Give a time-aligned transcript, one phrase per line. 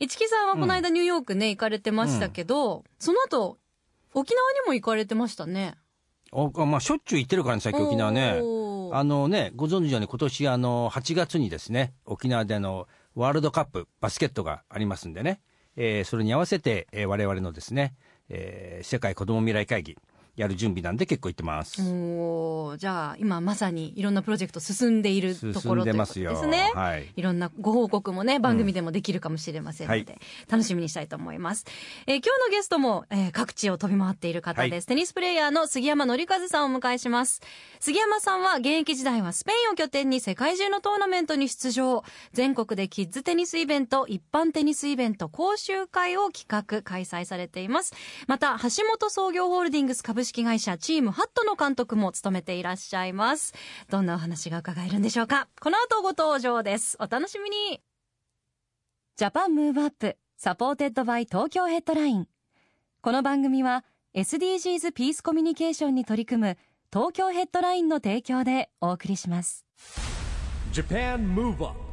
[0.00, 3.58] 市木さんはこの間ニューヨークね、行かれてましたけど、その後、
[4.14, 5.74] 沖縄にも行かれてましたね。
[6.32, 8.38] おまあしょっちゅう行ってるからね最近沖縄ね。
[8.40, 8.96] おー。
[8.96, 15.40] あのねご存知のように今年あの8月にですね沖縄でのワールドカップバスケットがありますんでね、
[15.76, 17.94] えーそれに合わせて、えー我々のですね、
[18.28, 19.96] えー世界子ども未来会議
[20.36, 26.72] やる準備なんで結構行ってます、おーじゃあ今まさにいろんなプロジェクト進んでいるところということでますね。
[26.74, 31.64] はいいろんなご報告もね、番組でもできるかもしれませんので、はい楽しみにしたいと思います。
[32.06, 34.72] えー今日のゲストも、えー各地を飛び回っている方です。
[34.74, 37.40] はいテニスプレーヤーの杉山紀和さんをお迎えします。
[37.78, 42.02] 杉山さんは現役時代はスペインを拠点に世界中のトーナメントに出場。
[42.32, 47.94] 全国でキッズテニスイベント、一般テニスイベント、講習会を企画、開催されています。
[48.26, 53.54] また、橋本創業ホールディングス株式会社チームハットの監督も務めていらっしゃいます。
[53.88, 55.48] どんなお話が伺えるんでしょうか？
[55.60, 56.96] この後ご登場です。
[57.00, 57.80] お楽しみに。
[59.16, 62.26] Japan Move Up supported by Tokyo Headline。
[63.02, 63.84] この番組は
[64.14, 66.58] SDGs ピースコミュニケーションに取り組む
[66.92, 69.64] 東京ヘッドラインの提供でお送りします。
[70.72, 71.89] Japan Move Up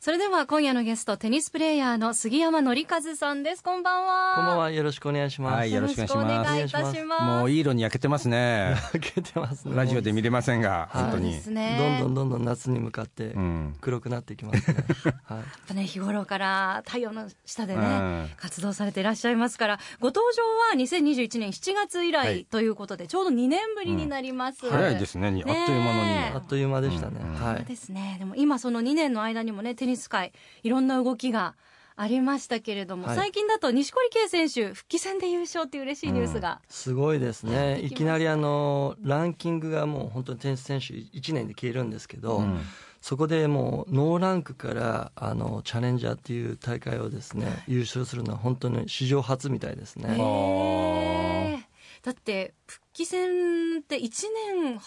[0.00, 3.62] それでは今夜のゲストテニスプレーヤーの杉山記一さんです。
[3.62, 4.32] こんばんは。
[4.34, 5.56] こんばんは、よろしくお願いします。
[5.56, 6.56] はいよろしくお願いします。
[6.56, 7.24] よろしくお願いいたします。
[7.26, 8.76] もういい色に焼けてますね。
[8.92, 9.76] 焼けてますね。
[9.76, 11.02] ラジオで見れませんが、はい。
[11.02, 11.54] 本当に。
[11.54, 13.76] ねどんどんどんどん夏に向かってうん。
[13.82, 14.76] 黒くなっていきますね。
[15.28, 15.38] はい。
[15.40, 18.30] やっぱね日頃から太陽の下でね、うん。
[18.38, 22.44] 活動されていらっしゃいますからご登場は2021年7月以はい。
[22.44, 25.30] 来ということで、ちょうど2年ぶりになります、早いですね。
[25.30, 26.08] にあっという間のに。
[26.08, 27.20] ねあっという間でしたね。
[27.22, 27.34] うん。
[27.34, 27.56] はい。
[27.58, 28.16] そうですね。
[28.18, 31.54] でも今その2年の間にもねテニス界いろんな動きが
[31.96, 33.16] ありましたけれども、はい。
[33.16, 37.80] 最近だと錦織圭選手復帰戦で優勝っていう嬉しいニュースが、すごいですね。
[37.80, 42.60] いきなりあの、ランキングがもう本当にテニス選手1年で消えるんですけど、うん。
[43.02, 51.66] そこでもうノーランクからあのチャレンジャーっていう大会をですね、優勝するのは本当に史上初みたいですね。
[52.02, 54.10] だって復帰戦って1
[54.56, 54.78] 年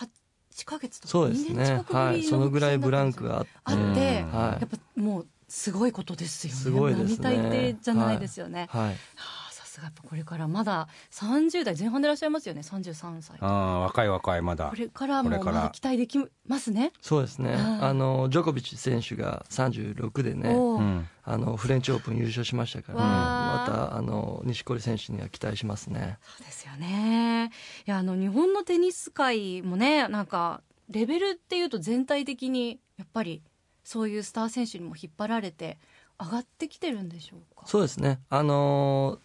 [0.55, 1.99] 8ヶ月とかそうです2年ね近くぶり。
[1.99, 2.23] のはい。
[2.23, 3.49] そのぐらいブランクがあって。
[3.63, 8.81] あって、はいっぱもうすごいことですよねすごいですね並大抵じゃないですよね、はい。
[8.87, 9.42] はあさ
[9.73, 9.77] す。
[9.79, 12.61] がやっぱこれからまだ30代前半でいらっしゃいますよね。
[12.61, 14.69] 33歳ああ若い若いまだ。
[14.69, 15.55] これからもこれから。
[15.57, 16.91] まだ期待できますね。
[17.01, 17.53] そうですね。
[17.53, 21.07] はいあの、ジョコビッチ選手が36でね、うん。
[21.25, 26.17] あの、フレンチオープン優勝しましたから、ね、わまーた、あの、錦織選手には期待しますね。
[26.37, 27.51] そうですよね。
[27.85, 33.41] いやあの日本のテニス界もねなんかレベルっていうと全体的にやっぱり
[33.83, 35.77] そういうスター選手にも引っ張られて
[36.19, 37.65] 上がってきてるんでしょうか？
[37.67, 38.19] そうですね。
[38.29, 39.19] あの、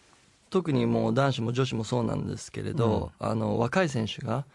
[0.49, 4.45] 特にもう男子も女子もそうなんですけれど、あの、若い選手が、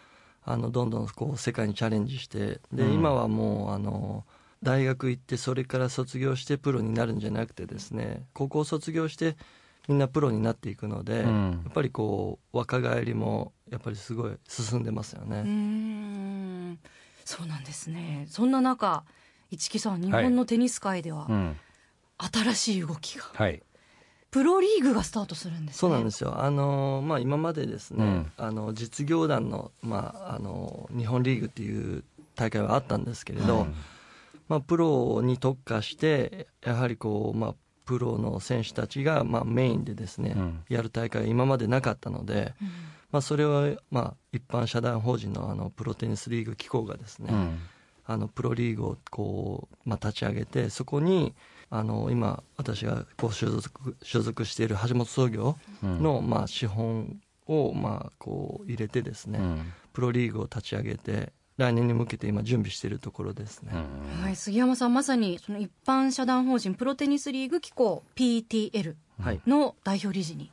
[0.44, 2.92] あの、どんどんこう、世界にチャレンジして、で、うん。
[2.94, 4.24] 今はもう、あの、
[4.62, 9.36] 大学行って、それから卒業してプロになるんじゃなくてですね、高校卒業して、
[9.88, 11.62] みんなプロになっていくので、うん。
[11.64, 15.42] やっぱりこう、若返りも、やっぱりすごい進んでますよね。
[15.42, 16.78] ん。
[17.24, 18.26] そうなんですね。
[18.28, 19.04] そんな中
[19.50, 21.56] 市木さん日本のテニス界ではうん。
[22.18, 23.62] 新しい動きが、はい
[24.34, 25.78] プロリーグがスタートするんですね。
[25.78, 26.42] そうなんですよ。
[26.42, 28.32] あのまあ今までですね、うん。
[28.36, 32.02] あの実業団のまああの日本リーグっていう
[32.34, 33.68] 大会はあったんですけれど、はい。
[34.48, 40.64] まあプロに特化してやはりこうまあプロの選手たちがまあメインでですね、うん。
[40.68, 42.68] やる大会が今までなかったので、うん。
[43.12, 47.58] まあそれはまあ一般社団法人のあのプロテニスリーグ機構がですね、うん。
[48.04, 51.36] あのプロリーグをこう、まあ、立ち上げてそこに
[51.76, 59.72] あの今私がこう所属所属している橋本創業の、まあ、資本を、まあ、こう入れてですね、うん。
[59.92, 64.22] プロリーグを立ち上げて来年に向けて今準備しているところですね、うん。
[64.22, 69.40] はい、杉山さんまさにその一般社団法人プロテニスリーグ機構 PTL はい。
[69.44, 70.52] の代表理事に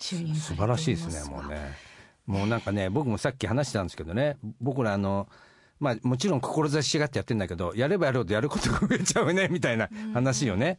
[0.00, 1.76] 就任さ素れております晴らしいですねもうね。
[2.24, 5.28] もうなんかね僕もさっき話したんですけどね僕らあの
[5.82, 10.78] まあもちろん志しがってやってんだけどやればやるほどやることが増えちゃうねみたいな話をね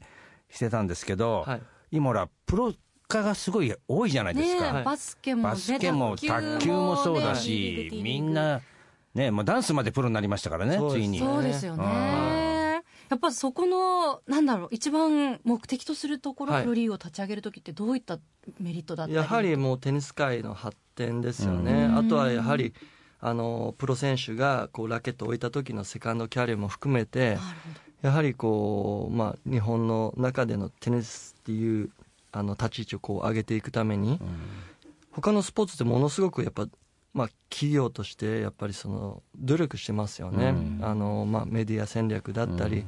[0.50, 1.62] してたんですけど、はい。
[1.92, 2.74] 今ほらプロ
[3.08, 8.62] 化がすごい多いじゃないですか、バスケも、ね、バスケも卓球もそうだねし、グみんな、
[9.14, 11.02] ね、もうダンスまでプロになりましたからね、そうです。
[11.02, 11.20] ついに。
[11.20, 16.64] そうですよね、はややっぱそこのなんだろう一番目的とするところ、はい。
[16.64, 18.18] プロリーグを立ち上げる時ってどういった
[18.60, 19.16] メリットだったり？
[19.16, 21.98] やはりもうテニス界の発展ですよね、うん。
[21.98, 22.74] あとはやはり
[23.26, 27.38] あのプロ選手がこうラケットを置いた時のセカンドキャリアも含めて
[28.02, 31.90] やはりこう、まあ、日本の中でのテニスっていう
[32.34, 34.20] あの立ち位置をこう上げていくために、
[35.12, 36.68] 他のスポーツってものすごくやっぱ、
[37.14, 40.80] まあ、企業としてやっぱりその努力してますよね、うん。
[40.84, 42.88] あのまあ、メディア戦略だったり、うん。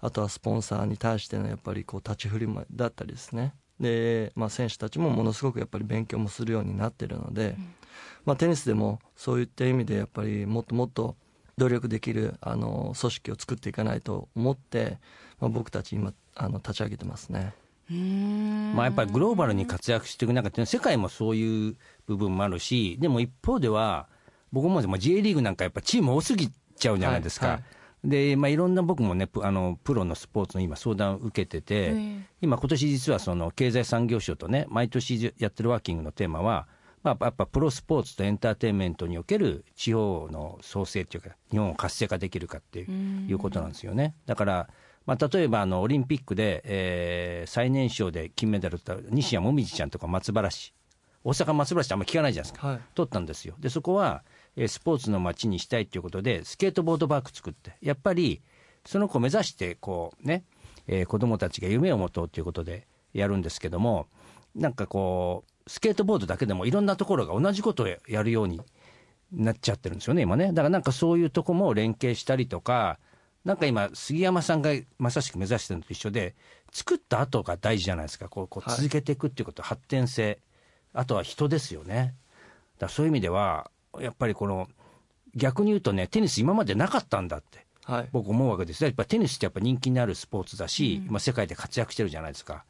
[0.00, 7.56] あとはスポンサーに対してのやっぱりこう立ち振りもだったりですねで、まあ、選手たちもものすごくやっぱり勉強もするようになってるので、
[8.24, 11.16] まあ、テニスでもそういった意味でやっぱりもっともっと
[11.56, 14.98] 努力できるあの組織を作っていかないと思って、
[15.40, 17.54] まあ、僕たち今あの立ち上げてますね。
[18.74, 21.76] まあ、やっぱりグローバルに活躍していく中で世界もそういう
[22.06, 24.08] 部分もあるしでも一方では
[24.52, 27.46] 僕もまあ J リーグなんかやっぱチーム多すぎちゃうじゃないですか。
[27.46, 27.64] はいはい
[28.04, 36.68] で、まあ、いろんな僕もねプあのプロのスポーツの今相談を受けてて、え今今年実はその経済産業省とね毎年やってるワーキングのテーマは、
[37.02, 44.14] まあ、やっぱプロスポーツとエンターテインメントにおける地方の創生っていうか日本を活性化できるかっていううんいうことなんですよね。
[44.26, 44.68] だから
[45.06, 50.72] まあ、例えばあのオリンピックで、えー最年少で金メダル取った西矢椛ちゃんとか松原市
[51.24, 52.80] 大阪松原市ってあんまり聞かないじゃないですか、はい。
[52.94, 53.54] 取ったんですよ。
[53.58, 54.22] でそこは、
[54.56, 58.42] えースポーツの街にしたいということでスケートボードパーク作ってやっぱり
[58.84, 60.44] その子を目指してこうね、
[60.86, 64.06] えー子供たちが夢を持とうということでやるんですけども
[64.54, 68.60] なんかこうスケートボードだけでもいろんなところが同じことをやるように
[69.32, 70.48] なっちゃってるんですよね今ね。
[70.48, 72.98] だからなんかそういうとこも連携したりとか
[73.44, 76.34] なんか今杉山さんがまさしく目指してるのと一緒で
[76.72, 78.28] 作った後が大事じゃないですか。
[78.28, 78.78] こうこうはい。
[78.78, 80.38] 続けていくっていうこと、発展性
[80.94, 82.14] あとは人ですよね。
[82.78, 83.70] だそういう意味では
[84.00, 84.68] やっぱりこの
[85.34, 87.66] 逆に言うとねテニス今までなかったんだって。
[87.84, 88.08] はい。
[88.12, 88.82] 僕思うわけです。
[88.82, 92.64] やっぱテニスってやっぱ人気のあるスポーツだし、今世界で活躍してるじゃないですか。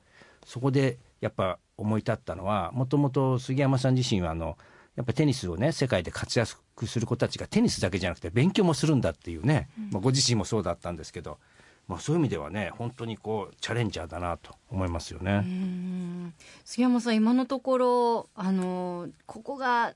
[0.44, 4.58] そこでやっぱ思い立ったのはもともと杉山さん自身はあの
[4.96, 11.38] やっぱテニスをね世界で活躍する子たちがテニスだけじゃなくて勉強もするんだっていうね、まあ、ご自身もそうだったんですけど、
[11.86, 15.44] まあ、そういう意味ではね本当にこうチャレンジャーだなと思いますよね。
[16.64, 19.94] 杉山さん今のところあのここが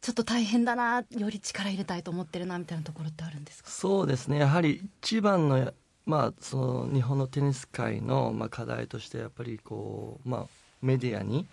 [0.00, 3.70] ちょっと大変だなより力入れたいと思ってるなみたいなところってあるんですか？
[3.70, 4.38] そうですね。
[4.38, 5.72] やはり一番の、
[6.06, 10.46] まあ、その日本のテニス界の、まあ、課題としてやっぱりこう、まあ、
[10.80, 11.46] メディアに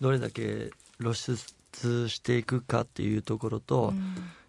[0.00, 0.70] どれだけ
[1.00, 1.36] 露出
[2.08, 3.92] していくかっていうところと、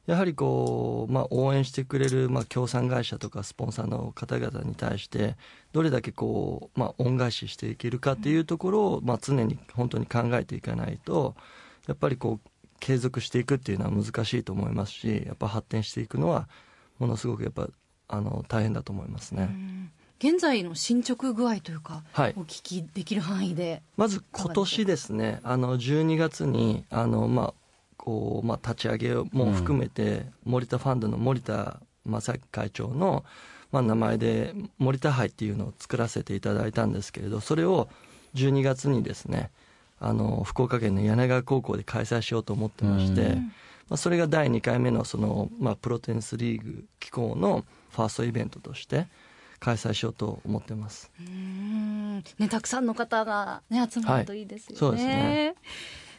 [0.10, 5.36] やはりこう、まあ、応援してくれる、まあ、協賛会社とかスポンサーの方々に対して
[5.72, 11.36] どれだけこう、まあ、恩返ししていけるかっていうところを、まあ、常に本当に考えていかないと
[11.86, 16.50] やっぱりこう継続していくっていうのは難しいと思いますしやっぱ発展していくのは
[16.98, 17.68] ものすごくやっぱ
[18.08, 19.48] あの大変だと思いますね。
[20.18, 22.34] 現在の進捗具合というか、はい。
[22.36, 27.59] お聞きできる範囲でまず今年ですねあの12月にあの、まあ
[28.10, 33.24] こうまあ、立ち上げも含めて、森田ファンドの森田正樹会長の、
[33.72, 37.88] まあ、名前で森田杯っていうのを作らせていただいたんですけれどそれを
[38.34, 39.52] 12月にですね
[40.00, 43.54] あの福岡県の柳川高校で開催しようと思ってまして、うん。
[43.90, 49.06] まあ、それが第2回目のその、まあ、プロテニスリーグ機構のファーストイベントとして
[49.60, 51.12] 開催しようと思ってます。
[51.20, 52.24] うーん。
[52.40, 55.56] ねたくさんの方がね集まるといいですよね、そうですね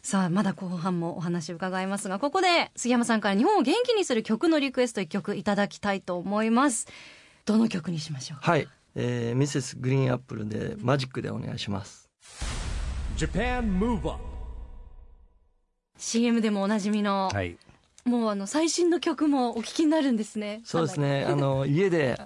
[0.02, 6.87] さあまだ後半もお話伺いますがここで杉山さんから日本を元気にする曲のリクエスト1曲いただきたいと思います。
[7.45, 12.09] どの曲にしましょうはい、えー、ミセスグリーンアップルでマジックでお願いします。
[13.16, 14.30] Japan Move Up
[15.99, 17.59] CM でもおなじみの、はい。
[18.04, 20.62] もうあの最新の曲もお聞きになるんですね。
[20.64, 22.19] そうですね、あの家で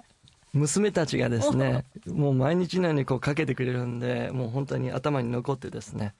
[0.53, 6.15] 娘たちがですね、 もう毎日のようにこうかけてくれるんで、もう本当に頭に残ってですね、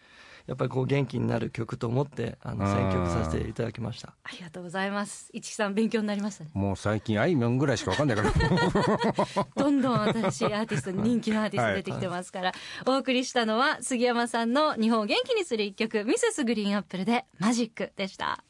[0.48, 4.14] やっぱりこう元気になる曲と思ってあの選曲させていただきました。
[4.24, 5.30] ありがとうございます。
[5.34, 6.52] 市木さん勉強になりましたね。
[6.54, 8.32] もう最近あいみょんぐらいしかわかんないから。
[9.56, 12.52] どんどん新しいアーティスト人気のアーティスト出てきてますから、
[12.86, 18.44] お送りしたのは杉山さんの日本を元気にする一曲ミセスグリーンアップルでマジックでした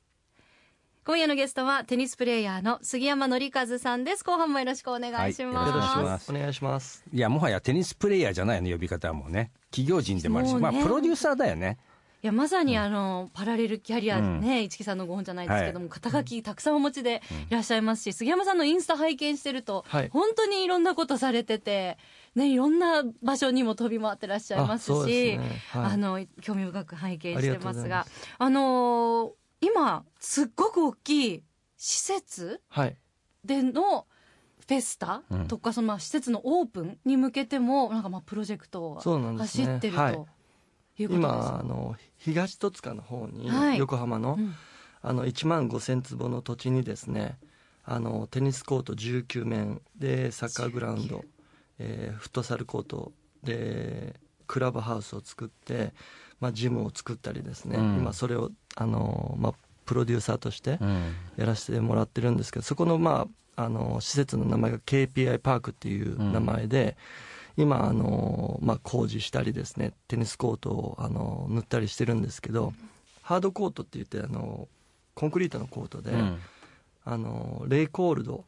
[1.08, 4.24] 今夜のゲストはテニスプレーヤーの杉山紀和さんです。
[4.24, 6.34] 後半もよろしくお願いします、はいよろしくお願いしおます。
[6.34, 7.06] 願いします。
[7.14, 9.52] いやもはやテニスプレーヤーじゃないの呼び方はもうね。
[9.70, 10.62] 企業人でもあるし、ね。
[10.62, 11.78] まあプロデューサーだよね。
[12.24, 17.22] いやまさにあの、パラレルキャリアね、市木さんのご本じゃないですけども、肩書きたくさんお持ちで
[17.52, 20.10] いらっしゃいますし、杉山さんのインスタ拝見してると、はい。
[20.10, 22.00] 本当にいろんなことされてて、
[22.34, 25.62] ね、いろんな場所にも飛び回ってらっしゃいますし、ですね。
[25.70, 25.94] はい。
[25.94, 27.60] あの興味深く拝見してますが。
[27.60, 28.06] ありがとうございま、
[28.40, 29.32] あの
[29.65, 31.43] 今すっごく大きい
[31.77, 32.98] 施設はい。
[33.43, 34.07] での
[34.60, 35.48] フェスタうん。
[35.48, 40.13] とか、そのまあ施設のオープンに向けてもなんかまあプロジェクトを走ってるとはい。
[40.13, 40.27] いうこと
[41.03, 43.77] です今あの東戸塚の方に、はい。
[43.79, 44.55] 横浜の,、うん。
[45.01, 47.38] あの1万5000坪の土地にですね
[47.84, 51.24] あのテニスコート19面でサッカーグラウンド、
[51.77, 53.12] えーフットサルコート
[53.43, 54.15] で
[54.48, 55.94] クラブハウスを作って、
[56.40, 57.98] まあ、ジムを作ったりですね、うん。
[57.98, 59.54] 今それをあの、まあ、
[59.86, 61.14] プロデューサーとしてうん。
[61.38, 66.98] やらせてもらってるんですけどそこの,、まあ、あの施設の名前が KPI パークっていう名前で、
[67.58, 72.74] 今あの、まあ、工事したりですねテニスコートをあの塗ったりしてるんですけど
[73.22, 74.68] ハードコートって言ってあの
[75.14, 76.40] コンクリートのコートで、うん。
[77.06, 78.44] あのレイコールド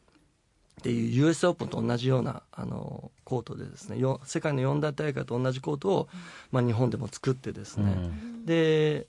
[0.78, 6.08] っていう US オープンと同じようなあのコートでですねよ世界の四大大会と同じコートを、
[6.50, 8.10] まあ、日本でも作ってですね、
[8.44, 9.06] で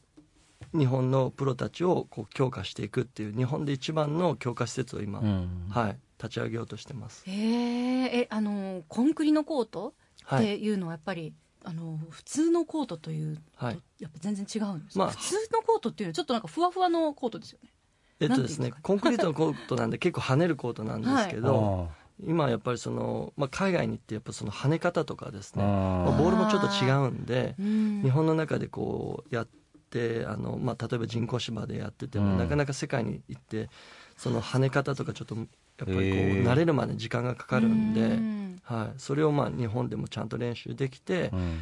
[0.73, 5.67] 日本のプロたちをこう強化していくっていう日本で一番の強化施設を今、うん。
[5.69, 7.23] はい、立ち上げようとしてます。
[7.27, 9.89] へええあのコンクリのコート？
[9.89, 9.93] っ
[10.25, 10.45] はい。
[10.45, 11.33] ていうのはやっぱり、
[11.63, 13.81] あの普通のコートというと、はい。
[13.99, 15.11] やっぱ全然違うんですか、まあ。
[15.11, 17.69] 普通のコートっていうのはちょっとなんかふわふわのコートですよね
[18.19, 21.89] えっとですねコンクリートのコートなんで結構跳ねるコートなんですけど、
[22.25, 28.01] 今やっぱりその、まあ、海外に行ってやっぱその跳ね方とかですね、まあ、ボールもちょっと違うんでうん。
[28.03, 29.47] 日本の中でこうやっ
[29.89, 32.37] てあの、まあ、例えば人工芝でやってても、うん。
[32.37, 33.69] なかなか世界に行って
[34.17, 35.47] その跳ね方とかちょっとやっ
[35.77, 36.01] ぱりこう
[36.43, 41.59] 慣れるまで時間がかかるんで、うんはい、それをまあ日本でもちゃんと練習できて、うん。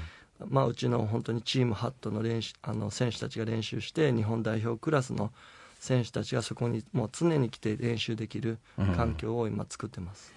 [0.49, 5.31] まあ、うちの本当にチームハットの練習あの選手たちが練習して日本代表クラスの
[5.79, 8.59] 選手たちがそこにもう常に来て練習できる
[8.95, 10.33] 環境を今作ってます、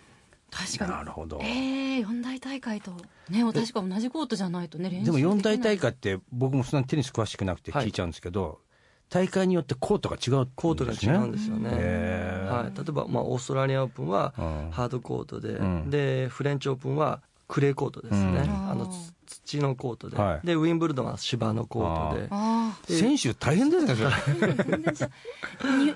[0.51, 0.91] 確かに。
[0.91, 1.41] なるほど。
[1.43, 2.93] ええ四大大会と
[3.29, 8.61] ね確か同じコートじゃないとね練習でも四大大会会って僕もそんなにテニス詳しくなくて聞いちゃうんですけど、
[9.11, 14.71] 大会によってコートが違う、コートが違うんですよね、はい、例えば、まあ、オーストラリアオープンはうん。
[14.71, 15.91] ハードコートで、うん。
[15.91, 17.21] でフレンチオープンは
[17.51, 18.71] クレーコートですね、うん。
[18.71, 20.47] あのつ土のコートで、はい。
[20.47, 22.29] でウィンブルドンは芝のコートで。
[22.31, 23.97] あ選手大変ですね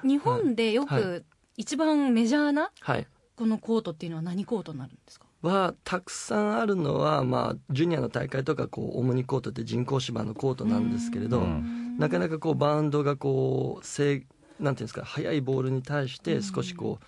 [0.03, 1.03] 日本でよはい。
[1.03, 1.25] く
[1.57, 3.07] 一番メジャーなはい。
[3.37, 5.27] このコートっていうのは何コートになるんですか？
[5.43, 11.97] はたくさんあるのは、まあ、ジュニアの大会とかこうオムニコートって人工芝のコートなんですけれど、うん。
[11.99, 14.27] なかなかこうバウンドがこう正
[14.59, 17.05] なんていうんですか速いボールに対して少しこう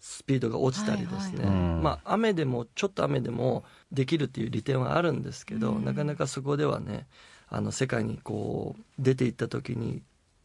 [0.00, 1.56] スピードが落ちたりですね、はいはい。
[1.56, 1.82] うん。
[1.82, 5.84] まあ雨でもちょっと雨でもできるっていう利点はあるんですけど、うん。
[5.84, 7.06] なかなかそこではね
[7.48, 10.02] あの世界にこう出ていった時に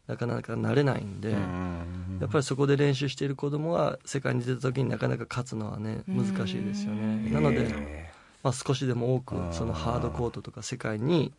[0.08, 7.30] なかなか慣れないんで、うんやっぱりそこで練習している子供は世界に出た時になかなか勝つのはね難しいですよね。
[7.32, 8.12] なので、へ
[8.44, 11.34] まあ、少しでも多くそのハードコートとか世界に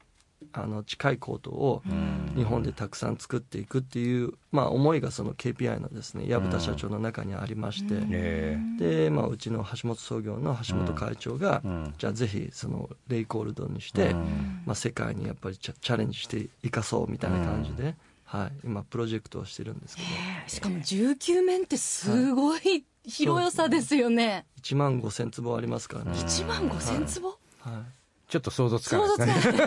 [0.57, 8.59] あの近いコートをー日本でたくさん作っていくっていう、まあ、思いがその KPI のですね薮田社長の中にありまして、え。
[8.79, 11.95] で、まあ、うちの橋本創業の橋本会長が、うん。
[11.99, 14.63] じゃあぜひそのレイコールドにして、うん。
[14.65, 20.09] まあ、世界にやっぱりチャチャレンジしていかそうみたいな感じで、はい、今プロジェクトをしてるんですけど。
[20.47, 24.47] しかも19面ってすごい広さですよね。
[24.63, 27.29] 1万5000坪ありますからね、1万5千坪？
[27.29, 27.35] は
[27.71, 27.94] い
[28.28, 29.66] ちょっと想像つかないですね。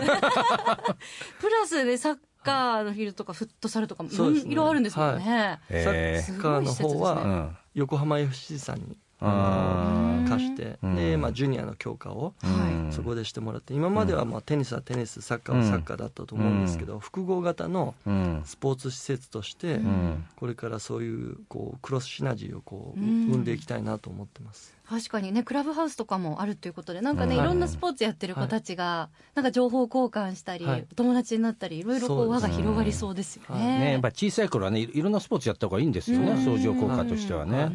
[1.40, 5.60] プラスでサッカーのフィールドとかフットサルとかもいろいろあるんですもんね。
[5.68, 10.96] へサッカーの方は、横浜 FC さんにああの貸して、うん。
[10.96, 18.42] で、まあ、ジュニアの強化をうんそこでしてもらって今まではまあテニスはテニスサッカーはサッカーだったと思うんですけど、複合型のうん。
[18.44, 20.24] スポーツ施設として、うん。
[20.36, 23.26] これからそういうこうクロスシナジーをこううん。
[23.30, 24.76] 生んでいきたいなと思ってます。
[24.88, 30.86] 確かにねクラブハウスとかもあるということでなんかね、うんいろんなスポーツやってる子たちが、なんか情報交換したり、はい。
[30.96, 33.78] 友達になったりいろいろこう輪が広がりそうですようんね。
[33.78, 36.44] ね、やっぱ小さい頃はねいいろんなスポーツやった方がいいんですよねうん。
[36.44, 37.70] 相乗効果としてはうね。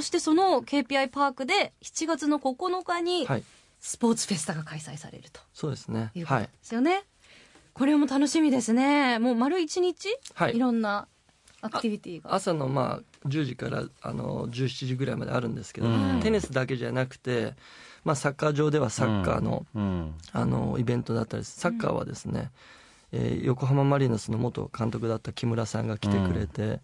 [0.00, 3.44] んそしてその KPI パークで7月の9日にはい、
[3.80, 5.40] スポーツフェスタが開催されると。
[5.52, 6.10] そうですね。
[6.14, 7.04] いうことではい、すよね。
[7.74, 9.18] これも楽しみですね。
[9.18, 10.56] もう丸一日、はい。
[10.56, 11.08] いろんな
[11.62, 12.34] アクティビティが。
[12.34, 16.20] 朝のまあ10時からあの17時ぐらいまであるんですけど、うん。
[16.22, 17.54] テニスだけじゃなくて、
[18.04, 20.14] まあ、サッカー場ではサッカーの,、うん。
[20.32, 22.50] あのイベントだったりサッカーはですね、
[23.12, 26.80] えー横浜マリノスの元監督だった木村さんが来てくれて、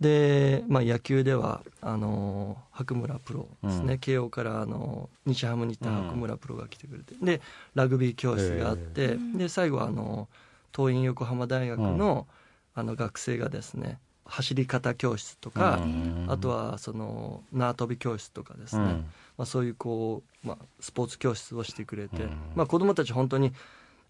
[0.00, 3.98] で、まあ、野球ではあの白村プロですね、うん。
[3.98, 7.40] 慶応からあの日ハムに行った白村プロが来てくれて、で
[7.74, 10.28] ラグビー教室があって、で最後はあの
[10.72, 12.26] 桐蔭横浜大学の,、
[12.74, 16.26] あの学生がですね走り方教室とか、うん。
[16.28, 18.88] あとはその縄跳び教室とかですね、うん。
[19.36, 22.30] まあ、そういうこう、まあ、スポーツ教室をしてくれて、うん。
[22.54, 23.52] まあ、子どもたち本当に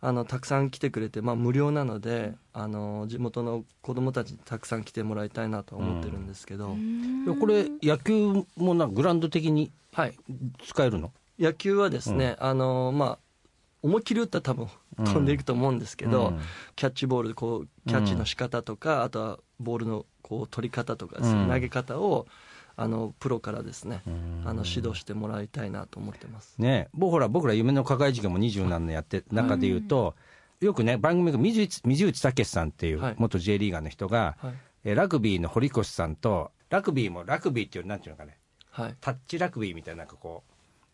[0.00, 6.76] あのたくさん来てくれて、まあ、無料なのであの地元の子どもたちにたくさん来てもらいたいなと思ってるんですけど、
[7.38, 10.14] これ野球もなグラウンド的にはい、
[10.64, 11.11] 使えるの？
[11.37, 13.19] 野球はですね、あのまあ
[13.83, 16.40] 思いっきり打ったら多分飛んでいくと思うんですけど、うん。
[16.76, 21.49] キャッチボールでこうキャッチの仕方とか、あとはボールのこう取り方とかですね、うん。
[21.49, 22.26] 投げ方を
[22.81, 24.03] あのプロからですね、
[24.47, 26.55] あの指導してもらいたいなと思ってます。
[26.57, 30.15] ね僕ほら僕ら夢の課外授業も二十何年やって中で言うと、
[30.61, 33.15] よくね番組が水内水内武さんっていうはい。
[33.19, 34.55] 元 J リーガーの人が、はい。
[34.85, 38.39] えラグビーの堀越さんとラグビーもラグビーっていうなんていうのかね
[38.71, 40.43] はい、タッチラグビーみたいななんかこ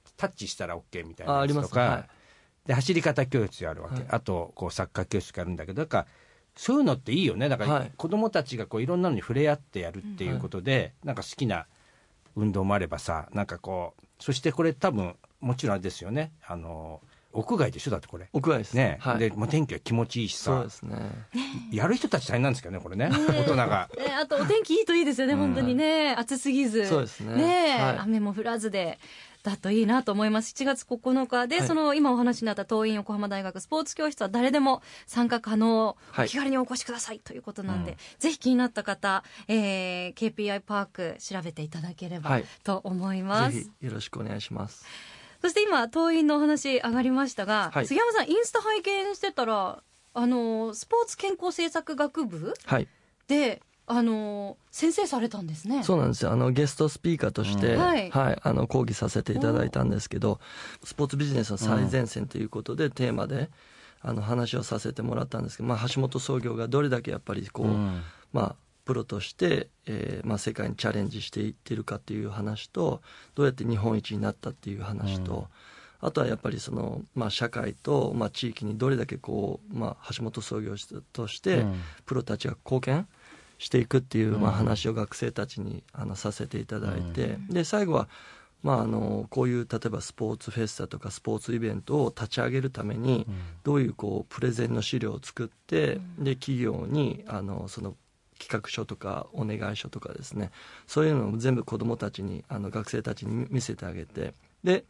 [0.05, 2.07] うタッチしたら OK みたいなやつとか、
[2.67, 4.05] で走り方教室があるわけ、はい。
[4.09, 6.07] あとこうサッカー教室があるんだけどだから
[6.57, 7.49] そういうのっていいよね。
[7.49, 7.93] だから、はい。
[7.97, 11.67] 子供たちがこういろんなのに触れ合ってやるっていうことで、なんか好きな
[12.37, 16.33] 運動もあればさなんかこうそしてこれ多分もちろんあれですよね。
[16.47, 17.01] あの
[17.37, 17.91] 屋外でしょ？
[17.91, 18.29] だってこれ。
[18.33, 18.75] 屋外です。
[18.75, 20.45] ね、はい、で、まあ、天気は気持ちいいしさ。
[20.45, 20.97] そうですね。
[21.71, 23.11] やる人たち大変なんですけどねこれね。
[23.11, 23.89] 大人が。
[23.97, 25.39] ね、あとお天気いいといいですよね、うん。
[25.41, 27.35] 本当にね、暑すぎず、そうですね。
[27.37, 27.99] ねはい。
[27.99, 28.99] 雨も降らずで。
[29.43, 30.53] だといいなと思います。
[30.55, 31.69] 7月9日で、はい。
[31.69, 37.21] その今お話になった東院横浜大学スポーツ教室は誰でも参加可能、はいお気軽にお越しください。
[37.21, 37.97] ということなんで、うん。
[38.19, 42.45] ぜひ気になった方、えー、KPI パーク調べていただければはい。
[42.65, 43.57] と思います。
[43.57, 44.85] ぜひよろしくお願いします
[45.43, 47.87] そして今、党員のお話上がりましたが、はい。
[47.87, 49.83] 杉山さん、インスタ拝見してたら、
[50.15, 52.89] あの、スポーツ健康政策学部はい。
[53.29, 55.85] で、あの、先生されたんですね。
[55.85, 56.33] そうなんですよ。
[56.33, 60.41] あのゲストスピーカーとして、うんははいいあの講義させていただいたんですけど
[60.83, 63.49] スポーツビジネスの最前線ということで、テーマで
[64.03, 68.03] あの話をさせてもらったんですけど、まあ、橋本創業がどれだけやっぱりこう、うん。
[68.33, 73.03] まあ、プロとして、えーまあ、世界にチャレンジしていってるかっていう話と
[73.35, 75.49] どうやって日本一になったっていう話と、
[76.01, 80.77] あとはやっぱりその、まあ、社会と、まあ、地域にどれだけこう、まあ、橋本創業
[81.13, 81.81] として、うん。
[82.05, 83.09] プロたちが貢献
[83.59, 88.09] していくっていう、まあ、うん話を学生たちにあのさせていただいて、で最後は、
[88.63, 93.27] まあ、あのこういう例えばスポーツフェスタとかスポーツイベントを立ち上げるために、
[93.65, 97.97] どういうこうプレゼンの資料を作って、で企業にあのその
[98.39, 100.51] 企画書とかお願い書とかですね。
[100.87, 104.35] そういうのを全部子どもたちにあの学生たちに見せてあげて。
[104.65, 104.85] で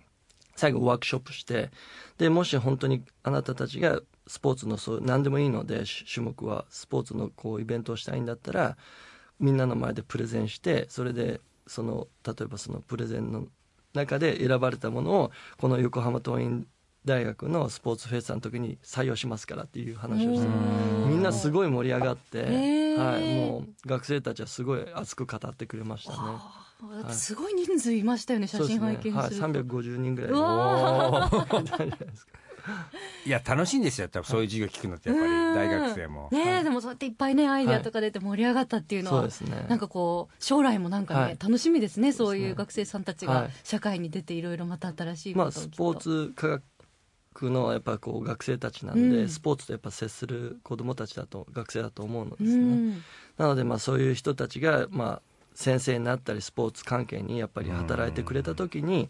[0.57, 1.71] 最後ワークショップして
[2.19, 8.77] でもし本当にあなたたちがスポーツのそう何でもいいので種目はスポーツのこうイベントをしたいんだったら
[9.39, 13.47] みんなの前でプレゼンしてそれでその例えばそのプレゼンの
[13.93, 16.67] 中で選ばれたものをこの横浜桐蔭
[17.07, 21.11] 大学のスポーツフェスタの時に採用しますからっていう話をしてうん。
[21.11, 22.43] みんなすごい盛り上がって、
[22.97, 26.19] はい、もう学生たちはすごい熱く語ってくれましたね。
[27.15, 29.19] すごい人数いましたよね、写真拝見すると。
[29.19, 30.31] はい、350人ぐらい
[33.25, 34.09] いや楽しいんですよ。
[34.09, 36.29] 多分そういう授業聞くのってやっぱり大学生も。
[36.33, 39.67] ねえ、でもそうやっていっぱいね、アイデアとか出て盛り上がったっていうのは、そうですね。
[39.69, 41.39] なんかこう、将来もなんかね、はい。
[41.41, 43.51] 楽しみですね、そういう学生さんたちがはい。
[43.63, 46.63] 社会に出ていろいろまた新しいこまあ、スポーツ科学
[47.45, 49.29] のやっぱこう学生たちなんで、うん。
[49.29, 52.65] スポーツとやっぱ接する子どもたちだと学生だと思うのでうすね。
[52.65, 53.05] ん。
[53.37, 55.23] なのでまあそういう人たちがまあ
[55.55, 59.09] 先生になったりスポーツ関係にやっぱり働いてくれた時に、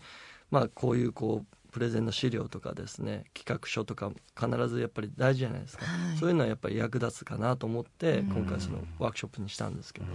[0.50, 6.16] まあこういうこうプレゼンの資料とかですね企画書とか必ずやっぱり大事じゃないですか、はい。
[6.16, 8.28] そういうのはやっぱり役立つかなと思ってうん。
[8.28, 10.10] 今回そのワークショップにしたんですけど、い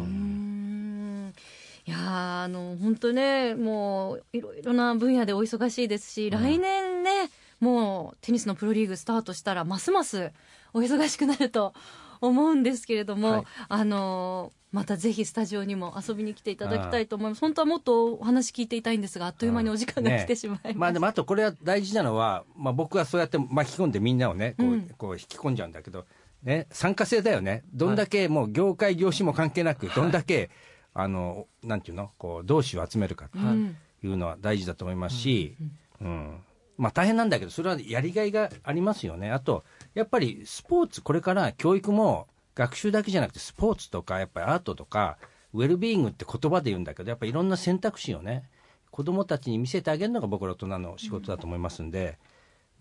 [1.92, 7.30] やーあの本当ねもういろいろな分野でお忙しいですし、来年ね
[7.62, 10.32] もうテニスのプロリーグスタートしたらますます
[10.74, 11.74] お忙しくなると
[12.20, 13.44] 思うんですけれども、はい。
[13.70, 17.42] あのまたぜひスタジオにも遊びに来ていただきたいと思います。
[17.42, 24.90] 本当はもっとお話聞いていたいんですがあっという間にお時間が来てしまいました、まあでもあとこれは大事なのは、まあ、僕はそうやって巻き込んでみんなをねこう,、うん。
[24.98, 26.06] こう引き込んじゃうんだけど、
[26.44, 27.64] ね、参加性だよね。
[27.74, 30.50] どんだけもう業界業種も関係なくどんだけ、
[30.94, 33.76] あのなんていうのこう同志を集めるかうん。
[34.00, 35.58] というのは大事だと思いますし、
[36.00, 36.38] うん
[36.82, 39.64] まあ大変なんだけどそれはやりがいがありますよねあと
[39.94, 45.20] やっぱりスポーツこれから教育も学習だけじゃなくてスポーツとかやっぱりアートとか
[45.54, 48.46] ウェルビーイングって言葉で言うんだけどやっぱりいろんな選択肢をね
[48.90, 52.18] 子供たちに見せてあげるのが僕ら大人の仕事だと思いますんで、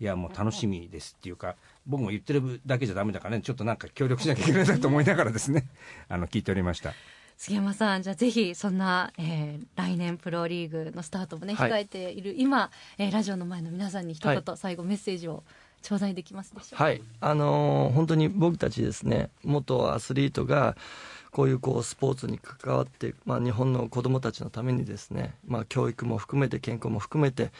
[0.01, 5.67] いやもう楽しみですっていうか僕も言ってるだけじゃダメだからねちょっとなんか協力しなきゃいけないなと思いながらですね
[6.09, 6.93] あの聞いておりました。
[7.41, 11.71] 杉山さん、じゃあぜひそんな、えー来年プロリーグのスタートもね、はい。
[11.71, 14.43] 控えている今、えーラジオの前の皆さんに一言、はい。
[14.57, 15.43] 最後メッセージを
[15.81, 16.83] 頂戴できますでしょうか？
[16.83, 20.77] はい、あのー本当に僕たちですね元アスリートが
[21.31, 27.51] こういうこうスポーツに関わって、まあ、日本の子どもたちのためにですね、まあ、教育も含めて健康も含めて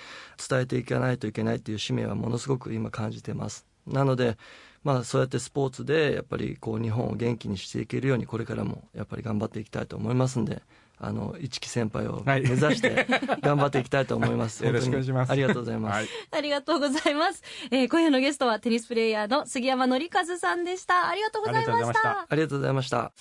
[0.48, 3.66] 伝えていかないといけないという使命はものすごく今感じてます。
[3.88, 4.38] なので、
[4.84, 10.64] まあ、そうやってスポーツでやっぱりこう日本を元気にしていけるようにこれからもやっぱり頑張っていきたいと思いますんで
[10.98, 13.08] あの一木先輩を目指して
[13.42, 17.42] 頑張っていきたいと思います、よろしくお願いしますありがとうございます、はいありがとうございます。
[17.72, 21.10] えー今夜のゲストはテニスプレーヤーの杉山紀和さんでした。
[21.10, 22.28] ありがとうございました。
[22.30, 23.12] ありがとうございました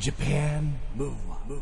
[0.00, 1.60] Japan Move Up,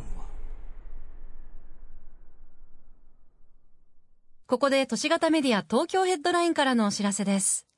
[4.47, 7.70] ここで都市型メディア東京ヘッドラインからのお知らせです。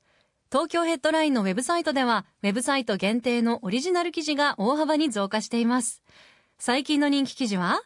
[0.52, 6.02] 東京ヘッドラインのウェブサイトでは、ウェブサイト限定のオリジナル記事が大幅に増加しています。
[6.58, 7.80] 最近の人気記事は、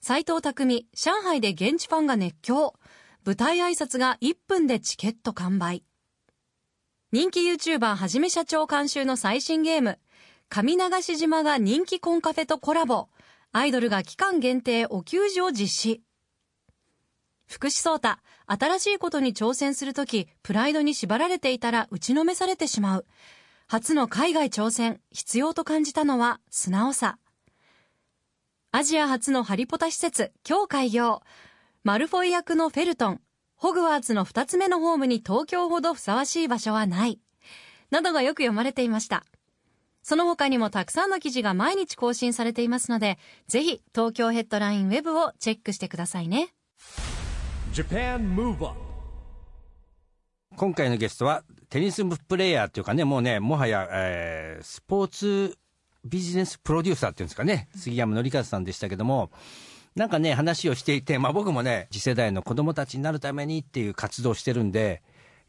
[0.00, 2.74] 斉藤匠、上海で現地ファンが熱狂。
[3.24, 5.84] 舞台挨拶が1分でチケット完売。
[7.12, 9.98] 人気 YouTuber はじめ社長監修の最新ゲーム、
[10.50, 13.08] 上流し島が人気コンカフェとコラボ。
[13.52, 16.02] アイドルが期間限定お給仕を実施。
[17.46, 23.06] 福士蒼太、新しいことに挑戦するとき、プライドに縛られていたら打ちのめされてしまう。
[23.68, 27.18] 初の海外挑戦、必要と感じたのは素直さ。
[28.72, 31.22] アジア初のハリポタ施設、今日開業。
[31.82, 33.20] マルフォイ役のフェルトン、
[33.54, 37.20] ホグワーツの二つ目のホームに東京ほどふさわしい場所はない。
[37.90, 39.24] などがよく読まれていました。
[40.02, 46.55] その他にもたくさんの記事が毎日更新されていますので、ぜひ東京ヘッドラインウェブをチェックしてくださいね。
[50.56, 55.58] 今回のゲストはテニスプレーヤーというかねもうねもはや、えースポーツ
[56.02, 57.68] ビジネスプロデューサーっていうんですかね。
[57.76, 59.30] 杉山紀一さんでしたけども。
[59.94, 65.02] なんかね話をしていて、まあ、僕もね次世代の子供たちになるためにっていう活動をしてるんで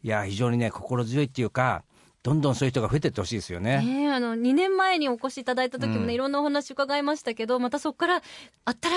[0.04, 1.84] いや非常にね心強いっていうか
[2.28, 3.78] どんどんそういう人が増えていってほしいですよね。
[3.78, 6.12] ねえあの2年前にお越しいただいた時もね、うん。
[6.12, 8.22] いろんなお話伺いましたけどまたそこから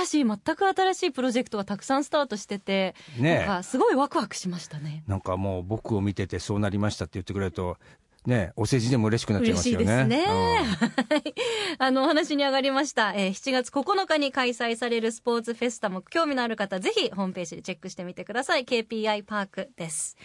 [0.05, 3.39] 新しい全く新しいプロジェクトがたくさんスタートしてて、ねえ。
[3.39, 5.05] なんかすごいワクワクしましたね。
[5.07, 7.77] なんかもう僕を見ててそうなりましたって言ってくれると
[8.27, 9.85] ねお世辞でも嬉しくなっちゃいますよね。
[9.85, 11.35] 嬉しいですね。
[11.79, 18.65] あのお話に上がりました、えー7月9日に開催されるスポーツフェスタも興味のある方ぜひホームページでチェックしてみてください。
[18.65, 20.17] KPI パークです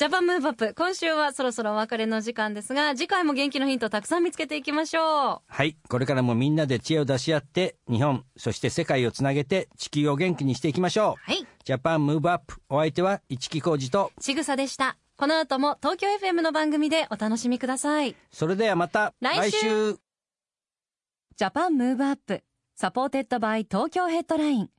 [0.00, 5.76] ジャパンムーブアップ今週はそろそろお別れの時間ですが次回も元気のヒントをたくさん見つけていきましょうはい。
[5.90, 11.30] これからもみんなで知恵を出し合って、日本、そして世界をつなげて、地球を元気にしていきましょう。
[11.30, 12.62] はいジャパンムーブアップ。
[12.70, 19.98] お相手は、市木浩二と、ちぐさでしたこの後も東京 FM の番組でお楽しみくださいそれではまた、来週
[21.44, 22.42] Japan Move Up
[22.74, 24.70] supported by Tokyo Headline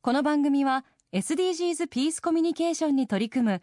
[0.00, 3.62] この番組は SDGs ピースコミュニケーションに取り組む